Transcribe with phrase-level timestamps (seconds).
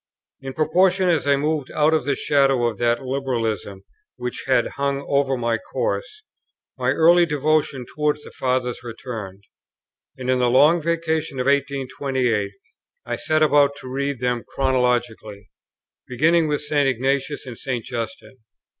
[0.41, 3.83] In proportion as I moved out of the shadow of that liberalism
[4.15, 6.23] which had hung over my course,
[6.75, 9.43] my early devotion towards the Fathers returned;
[10.17, 12.51] and in the Long Vacation of 1828
[13.05, 15.51] I set about to read them chronologically,
[16.07, 16.89] beginning with St.
[16.89, 17.85] Ignatius and St.
[17.85, 18.37] Justin.